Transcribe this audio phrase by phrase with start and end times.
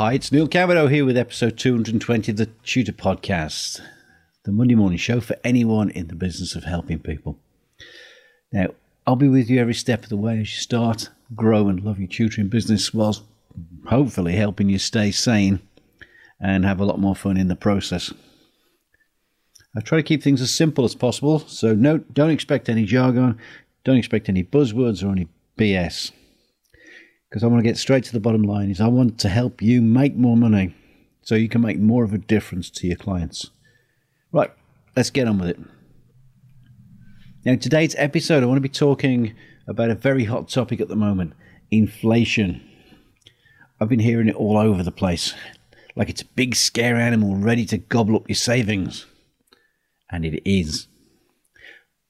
[0.00, 3.82] Hi, it's Neil Cavado here with episode 220 of the Tutor Podcast,
[4.46, 7.38] the Monday morning show for anyone in the business of helping people.
[8.50, 8.68] Now,
[9.06, 11.98] I'll be with you every step of the way as you start, grow, and love
[11.98, 13.24] your tutoring business whilst
[13.88, 15.60] hopefully helping you stay sane
[16.40, 18.10] and have a lot more fun in the process.
[19.76, 23.38] I try to keep things as simple as possible, so no, don't expect any jargon,
[23.84, 26.12] don't expect any buzzwords or any BS
[27.30, 29.62] because I want to get straight to the bottom line is I want to help
[29.62, 30.74] you make more money
[31.22, 33.50] so you can make more of a difference to your clients.
[34.32, 34.50] Right,
[34.96, 35.60] let's get on with it.
[37.44, 39.34] Now, today's episode, I want to be talking
[39.68, 41.34] about a very hot topic at the moment
[41.70, 42.60] inflation.
[43.80, 45.32] I've been hearing it all over the place,
[45.94, 49.06] like it's a big scare animal ready to gobble up your savings.
[50.10, 50.88] And it is.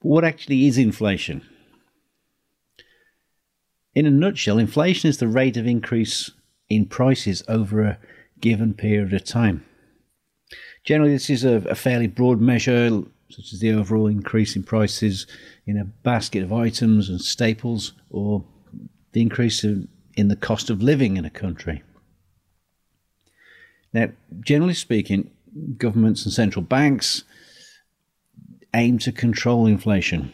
[0.01, 1.43] But what actually is inflation?
[3.93, 6.31] In a nutshell, inflation is the rate of increase
[6.69, 7.97] in prices over a
[8.39, 9.65] given period of time.
[10.83, 15.27] Generally, this is a, a, fairly broad measure, such as the overall increase in prices
[15.67, 18.43] in a basket of items and staples, or
[19.11, 21.83] the increase in, in the cost of living in a country.
[23.93, 25.29] Now, generally speaking,
[25.77, 27.25] governments and central banks
[28.73, 30.33] aim to control inflation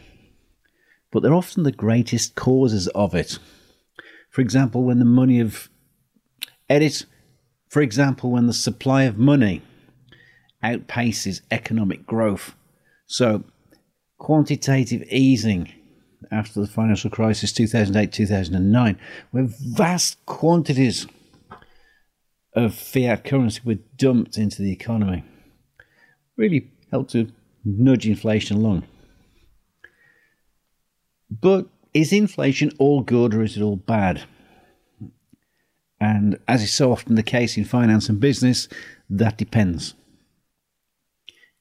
[1.10, 3.38] but they're often the greatest causes of it.
[4.30, 5.68] For example, when the money of
[6.68, 7.06] edit,
[7.68, 9.62] for example, when the supply of money
[10.62, 12.54] outpaces economic growth.
[13.06, 13.44] So,
[14.18, 15.72] quantitative easing
[16.30, 18.98] after the financial crisis 2008 2009,
[19.30, 21.06] where vast quantities
[22.54, 25.24] of fiat currency were dumped into the economy,
[26.36, 27.30] really helped to
[27.64, 28.84] nudge inflation along.
[31.30, 34.22] But is inflation all good or is it all bad?
[36.00, 38.68] And as is so often the case in finance and business,
[39.10, 39.94] that depends.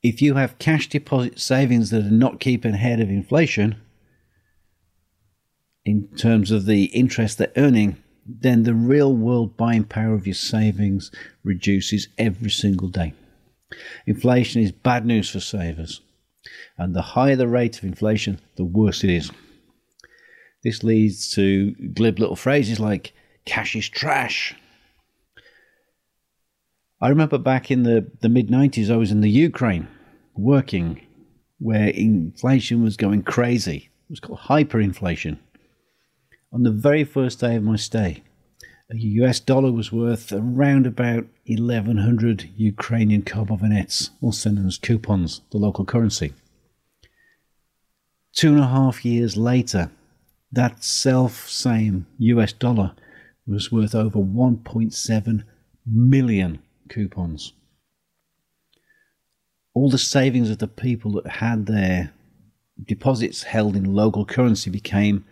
[0.03, 3.75] If you have cash deposit savings that are not keeping ahead of inflation,
[5.85, 7.97] in terms of the interest they're earning,
[8.27, 11.11] then the real world buying power of your savings
[11.43, 13.13] reduces every single day.
[14.05, 16.01] Inflation is bad news for savers,
[16.77, 19.31] and the higher the rate of inflation, the worse it is.
[20.67, 23.13] This leads to glib little phrases like
[23.45, 24.53] cash is trash.
[26.99, 29.87] I remember back in the, the mid 90s, I was in the Ukraine
[30.35, 31.07] working
[31.57, 33.89] where inflation was going crazy.
[34.09, 35.37] It was called hyperinflation.
[36.51, 38.23] On the very first day of my stay,
[38.91, 45.59] a US dollar was worth around about 1100 Ukrainian karbovanets, also known as coupons, the
[45.59, 46.33] local currency.
[48.33, 49.91] Two and a half years later,
[50.57, 52.93] that self same US dollar
[53.45, 55.43] was worth over 1.7
[55.85, 56.59] million
[56.89, 57.53] coupons.
[59.75, 62.11] All the savings of the people that had their
[62.83, 65.25] deposits held in local currency became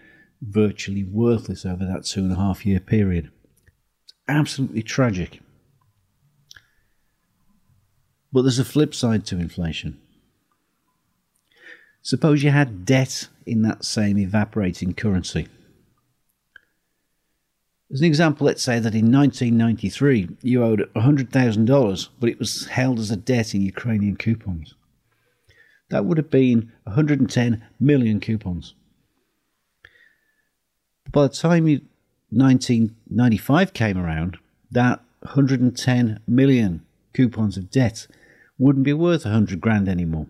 [0.44, 3.32] virtually worthless over that two and a half year period.
[4.04, 5.40] It's absolutely tragic.
[8.32, 10.00] But there's a flip side to inflation.
[12.06, 15.48] Suppose you had debt in that same evaporating currency.
[17.92, 23.00] As an example, let's say that in 1993 you owed $100,000, but it was held
[23.00, 24.76] as a debt in Ukrainian coupons.
[25.90, 28.76] That would have been 110 million coupons.
[31.12, 31.82] By the time you,
[32.30, 34.38] 1995 came around,
[34.70, 38.06] that 110 million coupons of debt
[38.60, 40.28] wouldn't be worth 100 grand anymore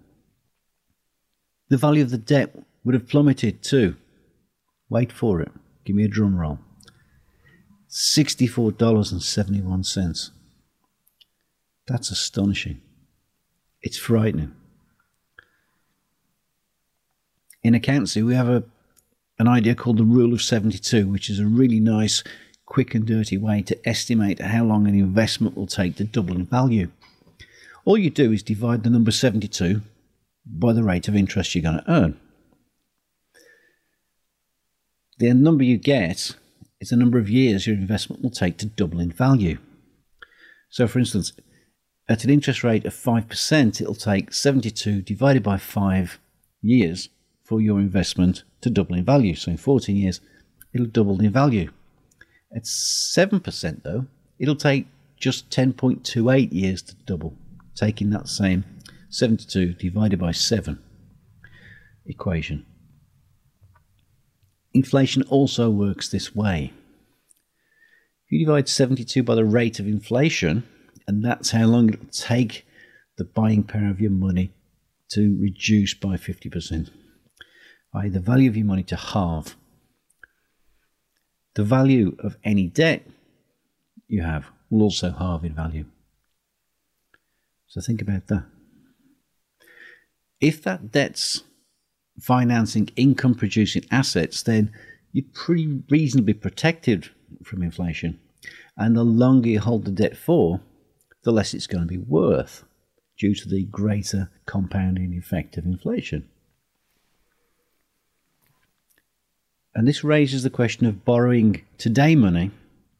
[1.69, 2.53] the value of the debt
[2.83, 3.95] would have plummeted too.
[4.89, 5.51] Wait for it.
[5.83, 6.59] Give me a drum roll.
[7.89, 10.31] $64.71.
[11.87, 12.81] That's astonishing.
[13.81, 14.53] It's frightening.
[17.63, 18.63] In accountancy, we have a,
[19.39, 22.21] an idea called the rule of 72, which is a really nice,
[22.65, 26.45] quick and dirty way to estimate how long an investment will take to double in
[26.45, 26.89] value.
[27.85, 29.81] All you do is divide the number 72
[30.45, 32.19] by the rate of interest you're going to earn.
[35.17, 36.35] The number you get
[36.81, 39.57] is the number of years your investment will take to double in value.
[40.69, 41.31] So, for instance,
[42.09, 46.19] at an interest rate of 5%, it'll take 72 divided by 5
[46.61, 47.09] years
[47.43, 49.35] for your investment to double in value.
[49.35, 50.19] So, in 14 years,
[50.73, 51.71] it'll double in value.
[52.53, 54.07] At 7%, though,
[54.37, 54.87] it'll take
[55.17, 57.35] just 10.28 years to double,
[57.73, 58.65] taking that same
[59.15, 60.77] 72 divided by 7
[62.05, 62.65] equation.
[64.73, 66.73] Inflation also works this way.
[68.25, 70.67] If you divide 72 by the rate of inflation,
[71.07, 72.67] and that's how long it'll take
[73.17, 74.51] the buying power of your money
[75.11, 76.89] to reduce by 50%,
[77.93, 79.55] i.e., the value of your money to halve.
[81.53, 83.07] The value of any debt
[84.09, 85.85] you have will also halve in value.
[87.67, 88.43] So think about that.
[90.45, 91.41] If that debt's
[92.21, 94.71] financing income producing assets, then
[95.11, 97.09] you're pretty reasonably protected
[97.43, 98.19] from inflation.
[98.77, 100.61] And the longer you hold the debt for,
[101.23, 102.63] the less it's going to be worth
[103.17, 106.29] due to the greater compounding effect of inflation.
[109.73, 112.51] And this raises the question of borrowing today money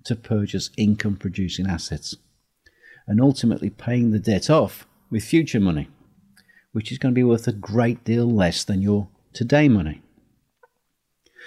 [0.06, 2.16] to purchase income producing assets
[3.06, 5.90] and ultimately paying the debt off with future money,
[6.76, 10.02] which is going to be worth a great deal less than your today money.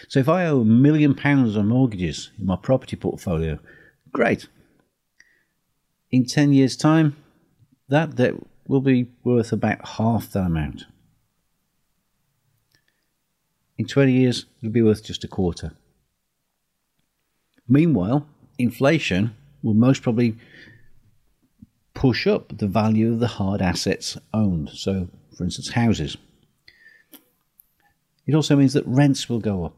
[0.09, 3.59] So if I owe a million pounds on mortgages in my property portfolio,
[4.11, 4.49] great.
[6.11, 7.15] In 10 years' time,
[7.91, 8.37] that debt
[8.67, 10.87] will be worth about half that amount.
[13.77, 15.73] In 20 years, it'll be worth just a quarter.
[17.69, 18.27] Meanwhile,
[18.59, 20.39] inflation will most probably
[21.99, 24.71] push up the value of the hard assets owned.
[24.73, 26.17] So, for instance, houses.
[28.25, 29.75] It also means that rents will go up.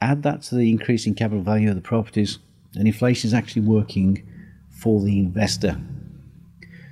[0.00, 2.40] Add that to the increase in capital value of the properties,
[2.74, 4.28] and inflation is actually working
[4.68, 5.80] for the investor.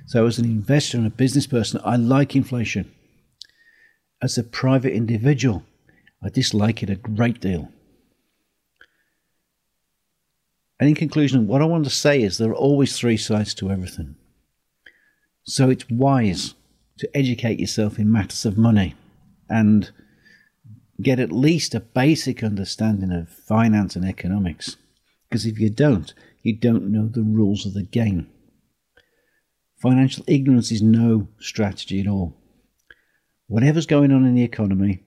[0.05, 2.89] So, as an investor and a business person, I like inflation.
[4.21, 5.63] As a private individual,
[6.23, 7.69] I dislike it a great deal.
[10.79, 13.71] And in conclusion, what I want to say is there are always three sides to
[13.71, 14.15] everything.
[15.43, 16.53] So it's wise
[16.99, 18.95] to educate yourself in matters of money
[19.49, 19.91] and
[21.01, 24.77] get at least a basic understanding of finance and economics.
[25.29, 28.29] Because if you don't, you don't know the rules of the game.
[29.81, 32.35] Financial ignorance is no strategy at all.
[33.47, 35.03] Whatever's going on in the economy,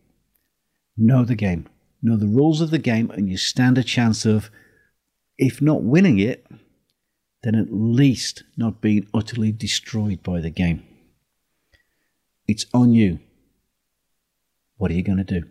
[0.96, 1.68] know the game,
[2.02, 4.50] know the rules of the game, and you stand a chance of,
[5.40, 6.46] if not winning it,
[7.42, 10.84] then at least not being utterly destroyed by the game.
[12.46, 13.20] It's on you.
[14.76, 15.44] What are you going to do?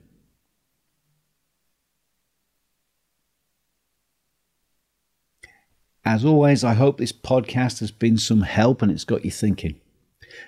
[6.05, 9.81] As always, I hope this podcast has been some help and it's got you thinking.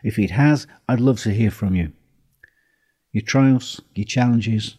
[0.04, 1.94] If it has, I'd love to hear from you.
[3.12, 4.78] Your triumphs, your challenges,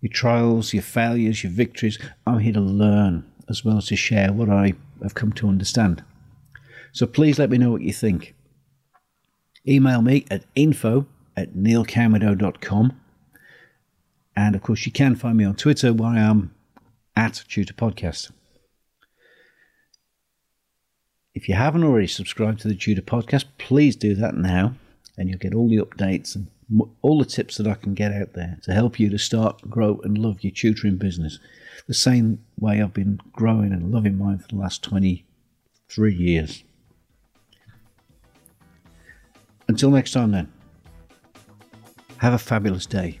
[0.00, 1.98] your trials, your failures, your victories.
[2.26, 6.02] I'm here to learn as well as to share what I have come to understand.
[6.92, 8.34] So please let me know what you think.
[9.66, 11.06] Email me at info
[11.36, 13.00] at neilcamedo.com.
[14.36, 16.54] And of course, you can find me on Twitter where I am
[17.16, 18.30] at Tutor Podcast.
[21.34, 24.74] If you haven't already subscribed to the Tutor Podcast, please do that now,
[25.18, 26.46] and you'll get all the updates and
[27.02, 30.00] all the tips that I can get out there to help you to start, grow,
[30.04, 31.38] and love your tutoring business.
[31.86, 36.62] The same way I've been growing and loving mine for the last 23 years.
[39.66, 40.52] Until next time, then,
[42.18, 43.20] have a fabulous day.